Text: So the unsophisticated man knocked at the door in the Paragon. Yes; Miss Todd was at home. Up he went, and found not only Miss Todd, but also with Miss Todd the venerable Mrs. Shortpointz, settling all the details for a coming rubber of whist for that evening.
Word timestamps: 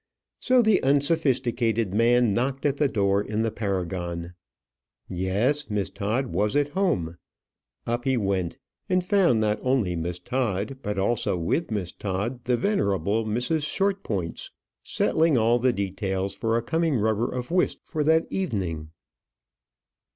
So 0.39 0.63
the 0.63 0.81
unsophisticated 0.81 1.93
man 1.93 2.33
knocked 2.33 2.65
at 2.65 2.77
the 2.77 2.87
door 2.87 3.21
in 3.21 3.43
the 3.43 3.51
Paragon. 3.51 4.33
Yes; 5.07 5.69
Miss 5.69 5.91
Todd 5.91 6.25
was 6.25 6.55
at 6.55 6.69
home. 6.69 7.17
Up 7.85 8.03
he 8.05 8.17
went, 8.17 8.57
and 8.89 9.03
found 9.03 9.39
not 9.39 9.59
only 9.61 9.95
Miss 9.95 10.17
Todd, 10.17 10.79
but 10.81 10.97
also 10.97 11.37
with 11.37 11.69
Miss 11.69 11.91
Todd 11.91 12.45
the 12.45 12.57
venerable 12.57 13.25
Mrs. 13.27 13.63
Shortpointz, 13.63 14.49
settling 14.81 15.37
all 15.37 15.59
the 15.59 15.71
details 15.71 16.33
for 16.33 16.57
a 16.57 16.63
coming 16.63 16.95
rubber 16.95 17.31
of 17.31 17.51
whist 17.51 17.81
for 17.83 18.03
that 18.03 18.25
evening. 18.31 18.89